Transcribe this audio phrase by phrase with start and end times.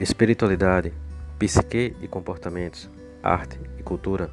[0.00, 0.94] Espiritualidade,
[1.38, 2.88] psique e comportamentos,
[3.22, 4.30] arte e cultura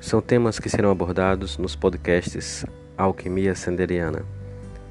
[0.00, 2.64] são temas que serão abordados nos podcasts
[2.96, 4.24] Alquimia Sanderiana.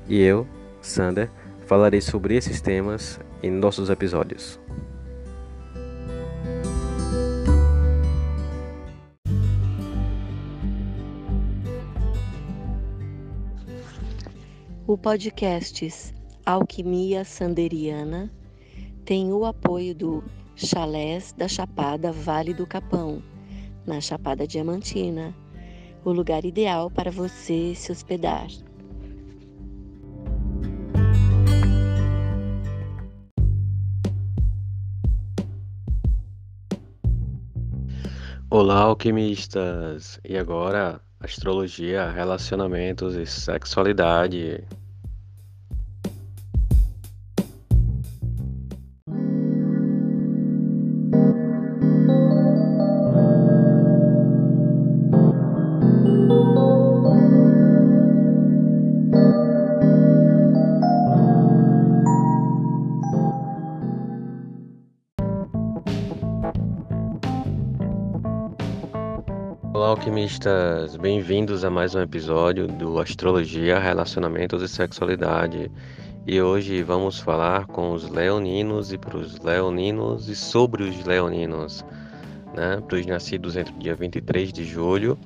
[0.08, 0.46] E eu,
[0.84, 1.32] Sander,
[1.66, 4.60] falarei sobre esses temas em nossos episódios.
[14.86, 16.14] O podcast
[16.46, 18.32] Alquimia Sanderiana
[19.10, 20.24] tem o apoio do
[20.56, 23.24] Chalés da Chapada Vale do Capão,
[23.84, 25.34] na Chapada Diamantina,
[26.06, 28.46] o lugar ideal para você se hospedar.
[38.52, 40.20] Olá, alquimistas!
[40.24, 44.64] E agora, astrologia, relacionamentos e sexualidade.
[69.90, 70.96] Olá, alquimistas!
[70.98, 75.72] Bem-vindos a mais um episódio do Astrologia, Relacionamentos e Sexualidade.
[76.28, 81.84] E hoje vamos falar com os leoninos e para os leoninos e sobre os leoninos,
[82.56, 82.80] né?
[82.88, 85.18] Para os nascidos entre o dia 23 de julho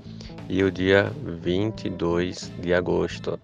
[0.48, 3.38] e o dia 22 de agosto.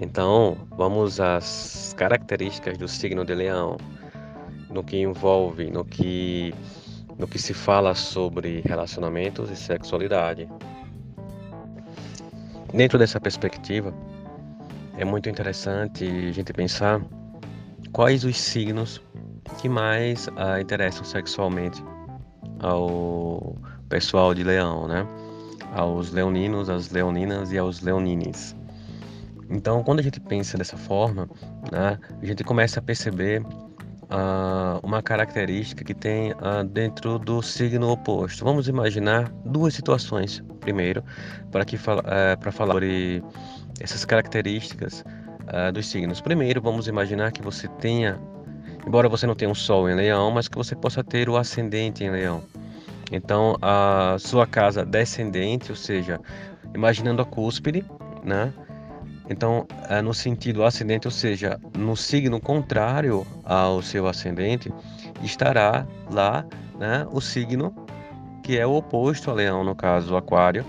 [0.00, 3.76] Então, vamos às características do signo de Leão,
[4.70, 6.54] no que envolve, no que
[7.18, 10.48] no que se fala sobre relacionamentos e sexualidade.
[12.72, 13.94] Dentro dessa perspectiva,
[14.96, 17.00] é muito interessante a gente pensar
[17.92, 19.00] quais os signos
[19.60, 21.82] que mais ah, interessam sexualmente
[22.60, 23.56] ao
[23.88, 25.06] pessoal de Leão, né?
[25.72, 28.56] Aos leoninos, às leoninas e aos leonines.
[29.50, 31.28] Então, quando a gente pensa dessa forma,
[31.70, 33.42] né, a gente começa a perceber
[34.82, 36.32] uma característica que tem
[36.70, 38.44] dentro do signo oposto.
[38.44, 41.02] Vamos imaginar duas situações, primeiro,
[41.50, 43.22] para que fala, uh, para falar sobre
[43.80, 45.04] essas características
[45.48, 46.20] uh, dos signos.
[46.20, 48.18] Primeiro, vamos imaginar que você tenha,
[48.86, 52.04] embora você não tenha um Sol em Leão, mas que você possa ter o ascendente
[52.04, 52.42] em Leão.
[53.12, 56.20] Então, a sua casa descendente, ou seja,
[56.74, 57.84] imaginando a cúspide,
[58.24, 58.52] né?
[59.28, 64.72] Então, é no sentido ascendente, ou seja, no signo contrário ao seu ascendente,
[65.22, 66.44] estará lá
[66.78, 67.74] né, o signo
[68.42, 70.64] que é o oposto a Leão, no caso, Aquário,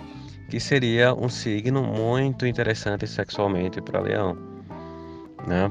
[0.49, 4.37] que seria um signo muito interessante sexualmente para Leão.
[5.45, 5.69] Né?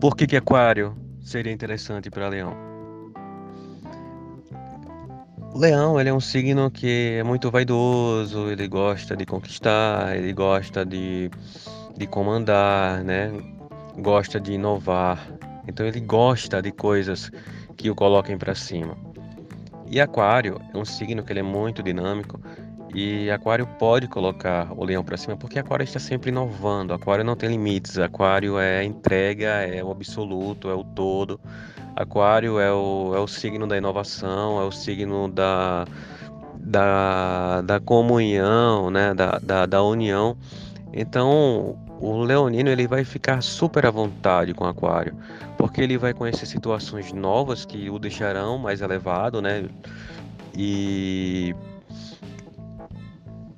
[0.00, 2.54] Por que, que Aquário seria interessante para Leão?
[5.54, 10.84] Leão ele é um signo que é muito vaidoso, ele gosta de conquistar, ele gosta
[10.84, 11.30] de
[11.96, 13.32] de comandar, né?
[13.98, 15.18] Gosta de inovar.
[15.66, 17.30] Então ele gosta de coisas
[17.76, 18.96] que o coloquem para cima.
[19.86, 22.40] E Aquário é um signo que ele é muito dinâmico
[22.94, 26.92] e Aquário pode colocar o leão para cima porque Aquário está sempre inovando.
[26.92, 27.98] Aquário não tem limites.
[27.98, 31.40] Aquário é entrega, é o absoluto, é o todo.
[31.96, 35.86] Aquário é o, é o signo da inovação, é o signo da,
[36.58, 39.14] da, da comunhão, né?
[39.14, 40.36] da, da, da união.
[40.92, 45.14] Então, o leonino ele vai ficar super à vontade com o aquário,
[45.56, 49.64] porque ele vai conhecer situações novas que o deixarão mais elevado, né?
[50.54, 51.54] E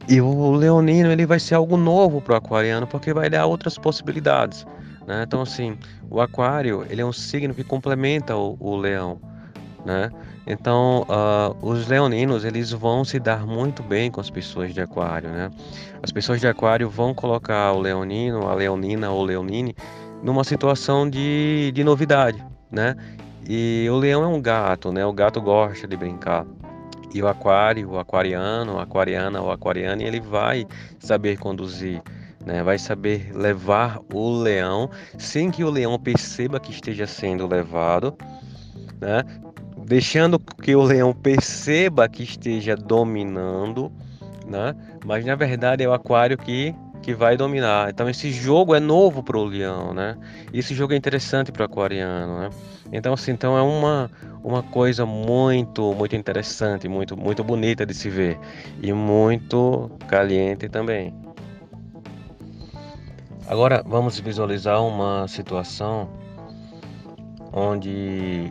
[0.06, 3.78] e o leonino ele vai ser algo novo para o aquariano, porque vai dar outras
[3.78, 4.66] possibilidades,
[5.06, 5.24] né?
[5.26, 5.76] Então assim,
[6.10, 9.18] o aquário ele é um signo que complementa o, o leão
[9.84, 10.10] né?
[10.46, 15.30] Então, uh, os leoninos eles vão se dar muito bem com as pessoas de aquário,
[15.30, 15.50] né?
[16.02, 19.74] As pessoas de aquário vão colocar o leonino, a leonina ou leonine
[20.22, 22.94] numa situação de, de novidade, né?
[23.48, 25.04] E o leão é um gato, né?
[25.04, 26.46] O gato gosta de brincar.
[27.14, 30.66] E o aquário, o aquariano, a aquariana ou aquariana, ele vai
[30.98, 32.02] saber conduzir,
[32.44, 32.62] né?
[32.62, 38.16] Vai saber levar o leão sem que o leão perceba que esteja sendo levado,
[39.00, 39.22] né?
[39.84, 43.92] Deixando que o leão perceba que esteja dominando,
[44.46, 44.74] né?
[45.04, 47.90] Mas na verdade é o aquário que que vai dominar.
[47.90, 50.16] Então esse jogo é novo para o leão, né?
[50.54, 52.50] Esse jogo é interessante para o aquariano, né?
[52.90, 54.10] Então assim, então é uma
[54.42, 58.38] uma coisa muito muito interessante, muito muito bonita de se ver
[58.82, 61.14] e muito caliente também.
[63.46, 66.08] Agora vamos visualizar uma situação
[67.52, 68.50] onde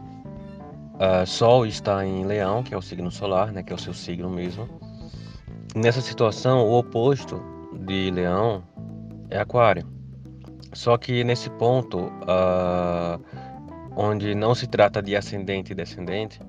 [0.96, 3.94] uh, Sol está em Leão, que é o signo solar, né, que é o seu
[3.94, 4.68] signo mesmo.
[5.76, 7.42] Nessa situação, o oposto
[7.86, 8.64] de Leão
[9.30, 9.88] é Aquário.
[10.74, 13.24] Só que nesse ponto, uh,
[13.96, 16.40] onde não se trata de ascendente e descendente,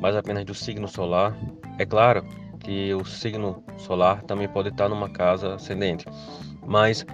[0.00, 1.36] mas apenas do signo solar,
[1.78, 2.24] é claro
[2.60, 6.06] que o signo solar também pode estar numa casa ascendente,
[6.66, 7.04] mas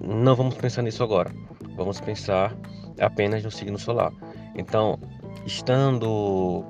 [0.00, 1.30] não vamos pensar nisso agora.
[1.76, 2.54] Vamos pensar
[3.00, 4.12] apenas no signo solar.
[4.54, 4.98] Então,
[5.46, 6.64] estando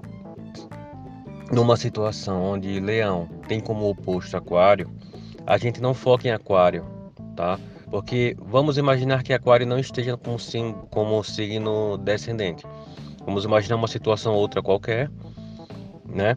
[1.51, 4.91] numa situação onde Leão tem como oposto Aquário,
[5.47, 6.85] a gente não foca em Aquário,
[7.37, 7.59] tá?
[7.91, 12.65] Porque vamos imaginar que Aquário não esteja como, sim, como signo descendente.
[13.27, 15.11] Vamos imaginar uma situação outra qualquer,
[16.07, 16.35] né?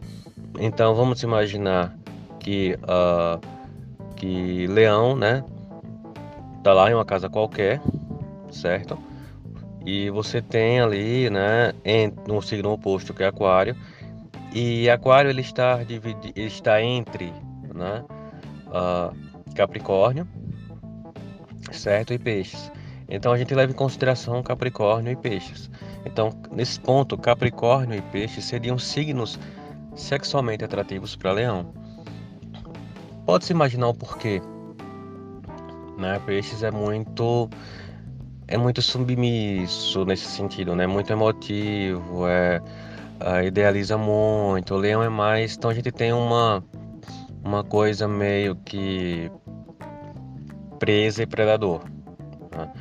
[0.60, 1.96] Então vamos imaginar
[2.38, 3.40] que uh,
[4.16, 5.44] que Leão, né,
[6.62, 7.80] tá lá em uma casa qualquer,
[8.50, 8.98] certo?
[9.86, 11.72] E você tem ali, né,
[12.26, 13.76] no signo oposto que é Aquário,
[14.52, 17.32] e Aquário ele está dividi ele está entre,
[17.72, 18.04] né,
[18.66, 20.26] uh, Capricórnio
[21.72, 22.12] certo?
[22.12, 22.70] E peixes.
[23.08, 25.70] Então a gente leva em consideração Capricórnio e peixes.
[26.04, 29.38] Então, nesse ponto, Capricórnio e peixes seriam signos
[29.94, 31.72] sexualmente atrativos para leão.
[33.24, 34.40] Pode-se imaginar o porquê.
[35.98, 36.20] Né?
[36.26, 37.48] Peixes é muito
[38.48, 40.86] é muito submisso nesse sentido, né?
[40.86, 42.60] Muito emotivo, é,
[43.20, 44.74] é idealiza muito.
[44.74, 46.62] O leão é mais, então a gente tem uma
[47.46, 49.30] uma coisa meio que
[50.80, 51.80] presa e predador,
[52.50, 52.72] né?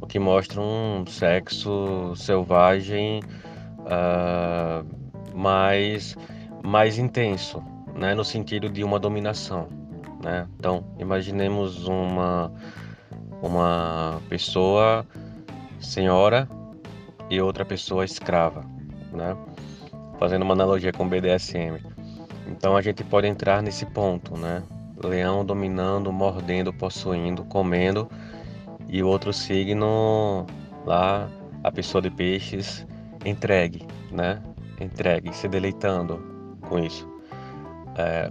[0.00, 3.20] o que mostra um sexo selvagem
[3.80, 4.86] uh,
[5.36, 6.16] mais,
[6.62, 7.60] mais intenso,
[7.96, 8.14] né?
[8.14, 9.66] no sentido de uma dominação.
[10.22, 10.46] Né?
[10.56, 12.52] Então, imaginemos uma,
[13.42, 15.06] uma pessoa
[15.80, 16.48] senhora
[17.30, 18.64] e outra pessoa escrava,
[19.12, 19.36] né?
[20.18, 21.78] fazendo uma analogia com BDSM.
[22.46, 24.62] Então a gente pode entrar nesse ponto, né?
[25.04, 28.08] leão dominando, mordendo, possuindo, comendo,
[28.88, 30.46] e o outro signo
[30.84, 31.28] lá,
[31.62, 32.86] a pessoa de peixes,
[33.24, 34.40] entregue, né?
[34.80, 36.18] Entregue, se deleitando
[36.68, 37.08] com isso.
[37.96, 38.30] É,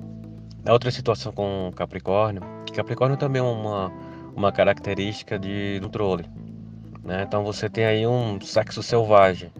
[0.65, 2.41] a outra situação com Capricórnio,
[2.73, 3.91] Capricórnio também é uma,
[4.35, 6.25] uma característica de, do trole.
[7.03, 7.23] Né?
[7.27, 9.51] Então você tem aí um sexo selvagem.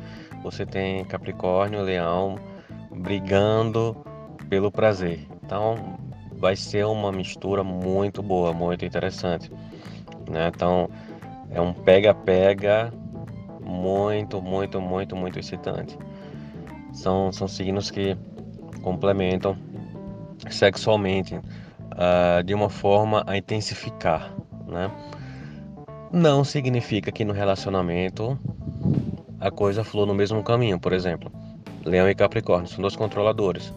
[0.44, 2.38] Você tem Capricórnio, Leão
[2.92, 3.95] brigando
[4.50, 5.25] pelo prazer.
[5.44, 5.98] Então
[6.38, 9.51] vai ser uma mistura muito boa, muito interessante.
[10.30, 10.51] Né?
[10.54, 10.89] Então
[11.51, 12.94] é um pega-pega
[13.62, 15.98] muito, muito, muito, muito excitante.
[16.94, 18.18] São, são signos que
[18.81, 19.57] complementam
[20.50, 24.34] sexualmente uh, de uma forma a intensificar,
[24.67, 24.91] né?
[26.12, 28.38] Não significa que no relacionamento
[29.39, 31.31] a coisa flua no mesmo caminho, por exemplo.
[31.83, 33.73] Leão e Capricórnio são dois controladores.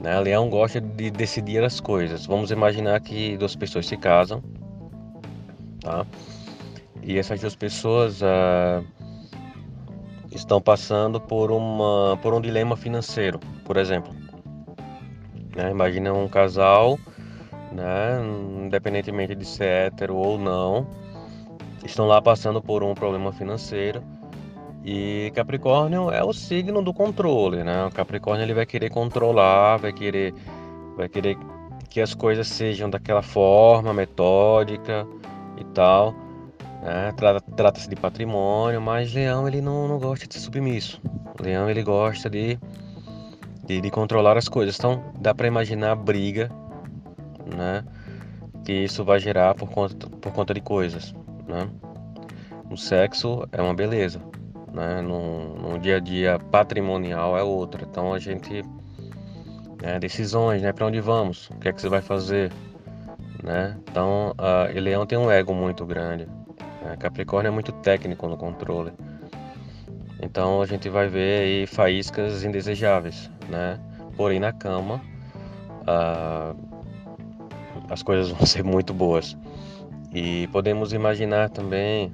[0.00, 0.18] Né?
[0.20, 2.26] Leão gosta de decidir as coisas.
[2.26, 4.42] Vamos imaginar que duas pessoas se casam,
[5.80, 6.04] tá?
[7.02, 8.84] E essas duas pessoas uh,
[10.30, 14.14] estão passando por uma por um dilema financeiro, por exemplo.
[15.56, 15.70] Né?
[15.70, 16.98] Imagina um casal,
[17.74, 18.20] né?
[18.64, 20.86] independentemente de ser hétero ou não,
[21.84, 24.02] estão lá passando por um problema financeiro
[24.84, 27.86] e Capricórnio é o signo do controle, né?
[27.86, 30.34] O Capricórnio ele vai querer controlar, vai querer,
[30.94, 31.38] vai querer
[31.88, 35.06] que as coisas sejam daquela forma metódica
[35.56, 36.14] e tal.
[36.82, 37.14] Né?
[37.56, 41.00] Trata-se de patrimônio, mas Leão ele não, não gosta de ser submisso.
[41.40, 42.58] Leão ele gosta de,
[43.64, 44.76] de, de controlar as coisas.
[44.78, 46.50] Então dá para imaginar briga,
[47.46, 47.84] né?
[48.64, 51.14] Que isso vai gerar por conta, por conta de coisas,
[51.46, 51.68] né?
[52.70, 54.20] O sexo é uma beleza,
[54.72, 55.00] né?
[55.02, 57.84] No, no dia a dia patrimonial é outra.
[57.88, 58.62] Então a gente
[59.82, 60.72] né, decisões, né?
[60.72, 61.50] Para onde vamos?
[61.50, 62.50] O que é que você vai fazer?
[63.42, 63.76] Né?
[63.90, 66.26] Então, a Leão tem um ego muito grande.
[66.82, 66.96] Né?
[66.98, 68.92] Capricórnio é muito técnico no controle.
[70.22, 73.78] Então a gente vai ver aí faíscas indesejáveis, né?
[74.16, 75.00] Porém na cama
[77.88, 79.36] as coisas vão ser muito boas.
[80.12, 82.12] E podemos imaginar também,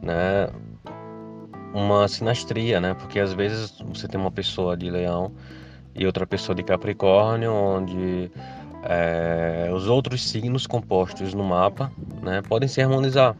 [0.00, 0.48] né,
[1.74, 2.94] uma sinastria, né?
[2.94, 5.32] Porque às vezes você tem uma pessoa de leão
[5.94, 8.30] e outra pessoa de capricórnio, onde
[8.84, 11.90] é, os outros signos compostos no mapa
[12.22, 13.36] né, podem se harmonizar.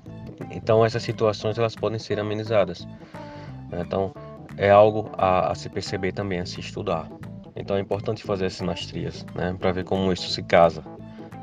[0.50, 2.86] Então essas situações elas podem ser amenizadas.
[3.72, 4.12] Então
[4.56, 7.08] é algo a, a, se perceber também, a se estudar.
[7.54, 10.82] Então é importante fazer as sinastrias, né, para ver como isso se casa,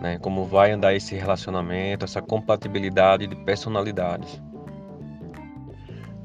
[0.01, 4.41] né, como vai andar esse relacionamento, essa compatibilidade de personalidades.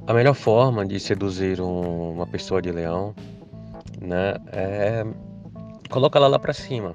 [0.06, 3.14] a melhor forma de seduzir um, uma pessoa de leão,
[4.00, 5.04] né, é
[5.90, 6.94] colocar ela lá para cima,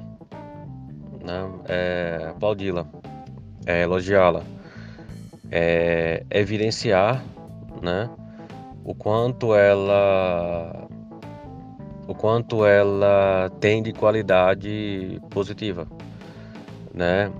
[1.23, 2.87] né, é aplaudi-la,
[3.65, 4.43] é elogiá-la,
[5.51, 7.23] é evidenciar,
[7.81, 8.09] né,
[8.83, 10.87] o quanto ela
[12.07, 15.87] o quanto ela tem de qualidade positiva,
[16.93, 17.31] né?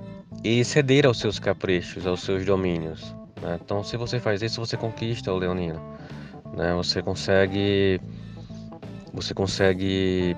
[0.44, 3.16] E ceder aos seus caprichos, aos seus domínios.
[3.42, 3.60] Né?
[3.64, 5.82] Então, se você faz isso, você conquista o leonino,
[6.56, 6.74] né?
[6.76, 8.00] Você consegue,
[9.14, 10.36] você consegue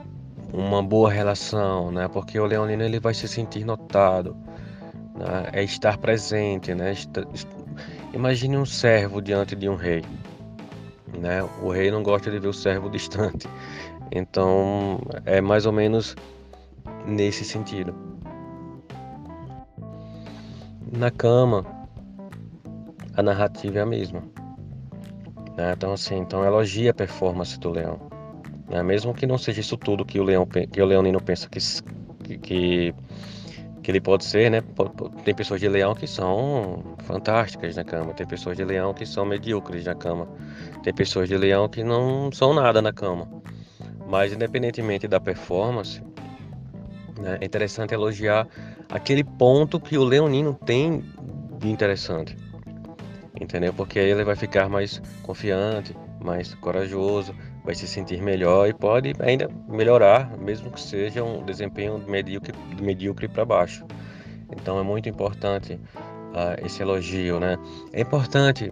[0.53, 2.07] uma boa relação, né?
[2.07, 4.35] Porque o leonino ele vai se sentir notado,
[5.15, 5.49] né?
[5.53, 6.93] é estar presente, né?
[8.13, 10.03] Imagine um servo diante de um rei,
[11.17, 11.43] né?
[11.61, 13.47] O rei não gosta de ver o servo distante,
[14.11, 16.15] então é mais ou menos
[17.05, 18.12] nesse sentido.
[20.95, 21.65] Na cama,
[23.15, 24.21] a narrativa é a mesma.
[25.57, 25.73] Né?
[25.75, 27.99] Então assim, então elogia a performance do leão.
[28.69, 28.83] Né?
[28.83, 31.59] Mesmo que não seja isso tudo que o leão que o leonino pensa que,
[32.37, 32.93] que,
[33.81, 34.61] que ele pode ser, né?
[35.25, 39.25] Tem pessoas de leão que são fantásticas na cama, tem pessoas de leão que são
[39.25, 40.27] medíocres na cama,
[40.83, 43.27] tem pessoas de leão que não são nada na cama.
[44.07, 46.03] Mas independentemente da performance,
[47.19, 48.47] né, é interessante elogiar
[48.93, 51.03] aquele ponto que o leonino tem
[51.57, 52.37] de interessante.
[53.41, 53.73] Entendeu?
[53.73, 57.33] Porque aí ele vai ficar mais confiante, mais corajoso,
[57.65, 63.27] vai se sentir melhor e pode ainda melhorar, mesmo que seja um desempenho medíocre, medíocre
[63.27, 63.83] para baixo.
[64.51, 67.57] Então é muito importante uh, esse elogio, né?
[67.91, 68.71] É importante,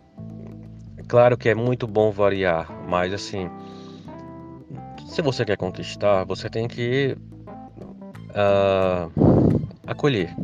[1.08, 3.50] claro que é muito bom variar, mas assim,
[5.08, 7.18] se você quer conquistar, você tem que
[8.30, 9.31] uh,
[9.86, 10.36] acolher.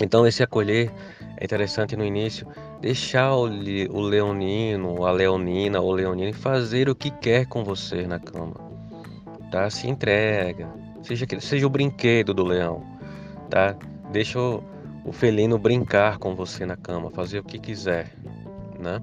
[0.00, 0.90] Então, esse acolher
[1.36, 2.46] é interessante no início,
[2.80, 8.18] deixar o, o leonino, a leonina ou leonino fazer o que quer com você na
[8.18, 8.56] cama.
[9.50, 9.70] Tá?
[9.70, 10.68] Se entrega,
[11.02, 12.82] seja, seja o brinquedo do leão,
[13.48, 13.76] tá?
[14.10, 14.62] Deixa o,
[15.04, 18.12] o felino brincar com você na cama, fazer o que quiser,
[18.78, 19.00] né?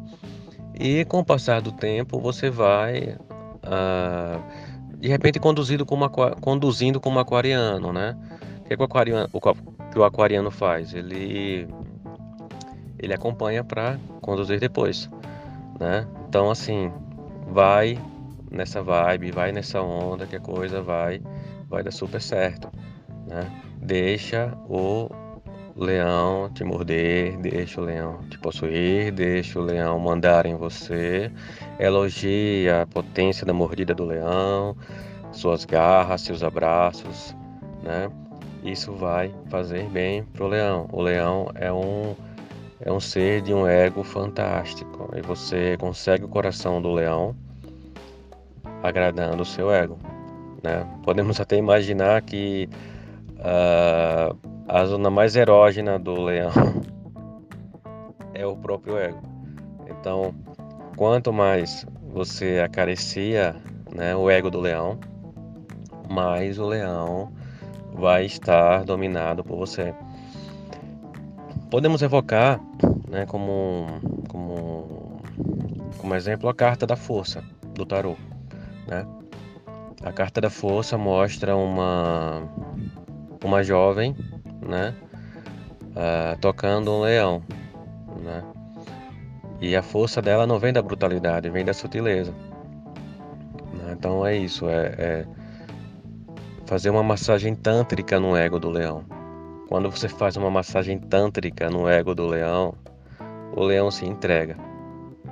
[0.79, 3.17] E com o passar do tempo, você vai
[3.63, 4.39] ah,
[4.97, 8.17] de repente conduzido como conduzindo como aquariano, né?
[8.71, 9.41] Que, é que o, aquariano, o,
[9.91, 10.93] que o aquariano faz?
[10.93, 11.67] Ele
[12.97, 15.09] ele acompanha para conduzir depois,
[15.77, 16.07] né?
[16.29, 16.89] Então assim,
[17.49, 17.99] vai
[18.49, 21.21] nessa vibe, vai nessa onda que a coisa vai
[21.69, 22.69] vai dar super certo,
[23.27, 23.51] né?
[23.81, 25.09] Deixa o
[25.75, 31.29] leão te morder, deixa o leão te possuir, deixa o leão mandar em você,
[31.77, 34.77] elogia a potência da mordida do leão,
[35.33, 37.35] suas garras, seus abraços,
[37.83, 38.09] né?
[38.63, 40.87] Isso vai fazer bem pro leão.
[40.91, 42.15] O leão é um
[42.83, 47.35] é um ser de um ego fantástico e você consegue o coração do leão
[48.81, 49.99] agradando o seu ego,
[50.63, 50.87] né?
[51.03, 52.67] Podemos até imaginar que
[53.37, 54.35] uh,
[54.67, 56.51] a zona mais erógena do leão
[58.33, 59.21] é o próprio ego.
[59.87, 60.33] Então,
[60.95, 63.55] quanto mais você acaricia
[63.93, 64.99] né, o ego do leão,
[66.09, 67.31] mais o leão
[67.93, 69.93] vai estar dominado por você.
[71.69, 72.59] Podemos evocar
[73.07, 73.87] né, como,
[74.27, 75.21] como,
[75.97, 77.43] como exemplo a carta da força
[77.73, 78.15] do tarô.
[78.87, 79.05] Né?
[80.03, 82.43] A carta da força mostra uma,
[83.43, 84.15] uma jovem
[84.61, 84.95] né?
[85.91, 87.41] Uh, tocando um leão,
[88.23, 88.43] né?
[89.59, 92.31] E a força dela não vem da brutalidade, vem da sutileza.
[93.73, 93.91] Né?
[93.91, 95.25] Então é isso, é, é,
[96.71, 99.03] fazer uma massagem tântrica no ego do leão.
[99.67, 102.73] Quando você faz uma massagem tântrica no ego do leão,
[103.53, 104.55] o leão se entrega.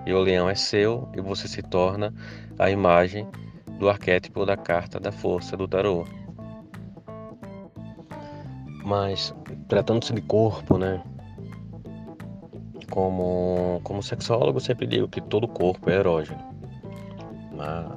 [0.06, 2.14] E o leão é seu e você se torna
[2.60, 3.26] a imagem
[3.80, 6.06] do arquétipo da carta da força do tarô.
[8.84, 9.34] Mas
[9.70, 11.02] tratando-se de corpo, né?
[12.92, 16.50] Como, como sexólogo, sempre digo que todo corpo é erógeno.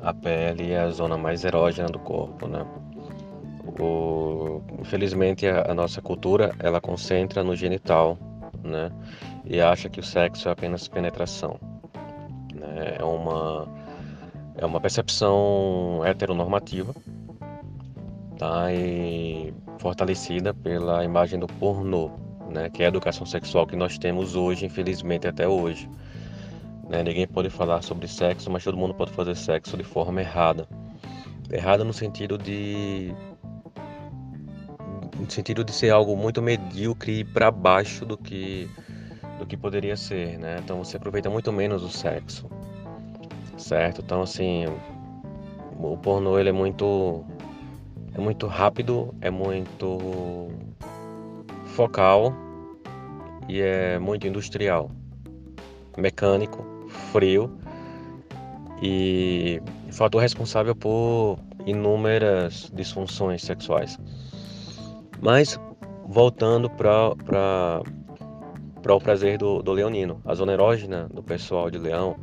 [0.01, 2.65] A pele é a zona mais erógena do corpo, né?
[3.81, 8.19] O, infelizmente, a, a nossa cultura ela concentra no genital,
[8.63, 8.91] né?
[9.45, 11.59] E acha que o sexo é apenas penetração.
[12.55, 12.97] Né?
[12.99, 13.69] É uma
[14.57, 16.95] é uma percepção heteronormativa,
[18.39, 18.73] tá?
[18.73, 22.11] E fortalecida pela imagem do pornô,
[22.51, 25.89] né, que é a educação sexual que nós temos hoje, infelizmente até hoje.
[26.89, 30.69] Né, ninguém pode falar sobre sexo, mas todo mundo pode fazer sexo de forma errada.
[31.51, 33.15] Errada no sentido de
[35.23, 38.69] no sentido de ser algo muito medíocre e para baixo do que
[39.39, 40.59] do que poderia ser, né?
[40.63, 42.49] Então você aproveita muito menos o sexo,
[43.57, 44.03] certo?
[44.03, 44.67] Então assim,
[45.79, 47.25] o pornô ele é muito
[48.15, 50.49] é muito rápido, é muito
[51.67, 52.35] focal
[53.49, 54.91] e é muito industrial,
[55.97, 56.65] mecânico,
[57.13, 57.57] frio
[58.83, 59.61] e
[59.93, 63.99] fator responsável por inúmeras disfunções sexuais.
[65.23, 65.57] Mas
[66.05, 67.81] voltando para
[68.89, 72.17] o prazer do, do leonino, a zona erógena do pessoal de leão,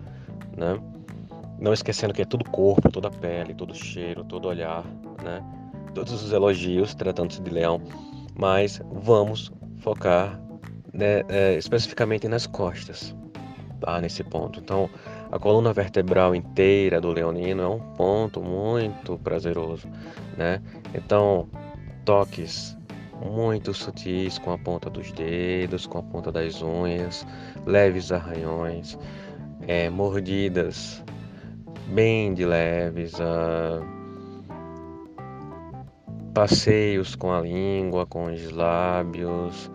[0.57, 0.77] né?
[1.57, 4.83] Não esquecendo que é tudo corpo, toda pele, todo cheiro, todo olhar,
[5.23, 5.41] né?
[5.95, 7.81] Todos os elogios tratando-se de leão,
[8.37, 10.37] mas vamos focar
[10.93, 13.15] né, é, especificamente nas costas,
[13.79, 14.01] tá?
[14.01, 14.59] Nesse ponto.
[14.59, 14.89] Então,
[15.31, 19.87] a coluna vertebral inteira do leonino é um ponto muito prazeroso,
[20.37, 20.61] né?
[20.93, 21.47] Então,
[22.03, 22.77] toques
[23.21, 27.25] muito sutis com a ponta dos dedos, com a ponta das unhas,
[27.65, 28.97] leves arranhões,
[29.67, 31.03] é, mordidas
[31.89, 33.83] bem de leves, uh,
[36.33, 39.71] passeios com a língua, com os lábios,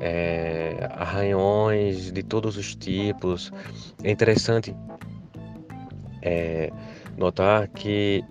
[0.00, 3.52] é, arranhões de todos os tipos.
[4.02, 4.74] É interessante
[6.22, 6.70] é,
[7.18, 8.24] notar que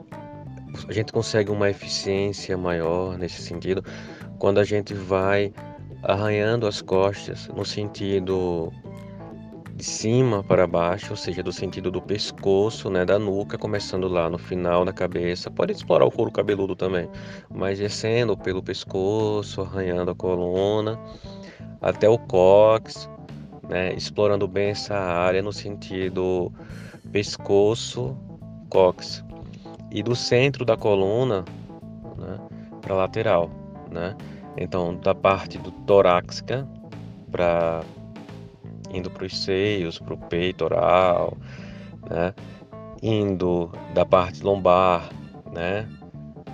[0.87, 3.83] a gente consegue uma eficiência maior nesse sentido
[4.39, 5.53] quando a gente vai
[6.01, 8.71] arranhando as costas no sentido
[9.75, 14.29] de cima para baixo, ou seja, do sentido do pescoço, né, da nuca, começando lá
[14.29, 15.51] no final da cabeça.
[15.51, 17.09] Pode explorar o couro cabeludo também,
[17.49, 20.99] mas descendo pelo pescoço, arranhando a coluna
[21.81, 23.09] até o cox,
[23.69, 26.51] né, explorando bem essa área no sentido
[27.11, 28.17] pescoço,
[28.69, 29.23] cox
[29.91, 31.45] e do centro da coluna
[32.17, 32.37] né,
[32.81, 33.49] para lateral,
[33.91, 34.15] né?
[34.57, 36.67] Então da parte do torácica
[37.31, 37.81] para
[38.91, 41.37] indo para os seios, para o peitoral,
[42.09, 42.33] né?
[43.01, 45.09] Indo da parte lombar,
[45.53, 45.87] né?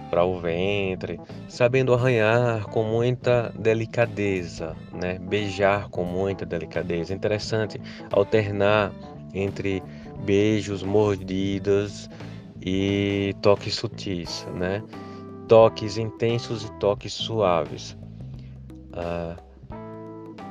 [0.09, 1.19] para o ventre,
[1.50, 5.19] sabendo arranhar com muita delicadeza, né?
[5.19, 7.13] beijar com muita delicadeza.
[7.13, 8.93] Interessante alternar
[9.33, 9.83] entre
[10.24, 12.09] beijos, mordidas
[12.61, 14.81] e toques sutis, né?
[15.48, 17.98] Toques intensos e toques suaves.
[18.92, 19.42] Uh,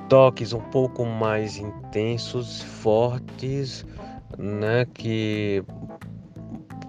[0.08, 3.86] toques um pouco mais intensos, fortes,
[4.38, 4.86] né?
[4.92, 5.64] que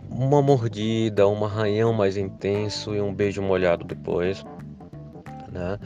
[0.10, 4.46] uma mordida, um arranhão mais intenso e um beijo molhado depois.
[5.52, 5.80] Né?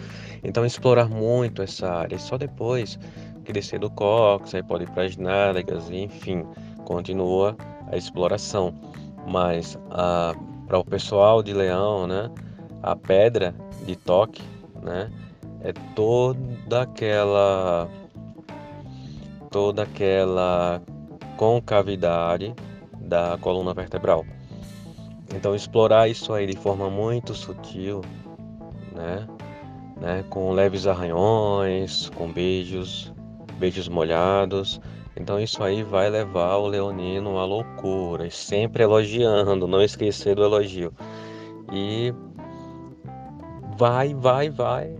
[0.43, 2.17] Então explorar muito essa área.
[2.17, 2.99] Só depois
[3.45, 6.45] que descer do cox, aí pode ir para as nádegas, enfim,
[6.85, 7.55] continua
[7.91, 8.73] a exploração.
[9.27, 9.77] Mas
[10.69, 12.29] para o pessoal de leão, né,
[12.83, 13.55] a pedra
[13.85, 14.43] de toque,
[14.81, 15.11] né,
[15.61, 17.89] é toda aquela
[19.49, 20.79] toda aquela
[21.35, 22.53] concavidade
[22.99, 24.23] da coluna vertebral.
[25.35, 28.01] Então explorar isso aí de forma muito sutil,
[28.95, 29.27] né?
[29.99, 30.23] né?
[30.29, 33.11] Com leves arranhões, com beijos,
[33.57, 34.79] beijos molhados.
[35.19, 40.93] Então isso aí vai levar o leonino à loucura, sempre elogiando, não esquecer do elogio.
[41.71, 42.13] E
[43.77, 44.95] vai, vai, vai,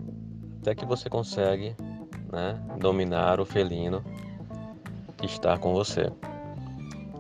[0.61, 1.75] até que você consegue,
[2.31, 4.03] né, dominar o felino
[5.17, 6.11] que está com você.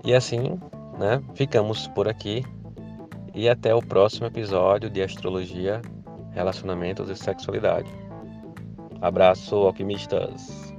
[0.03, 0.59] E assim
[0.99, 1.23] né?
[1.33, 2.43] Ficamos por aqui
[3.33, 5.81] e até o próximo episódio de Astrologia,
[6.33, 7.89] Relacionamentos e Sexualidade.
[9.01, 10.73] Abraço, alquimistas!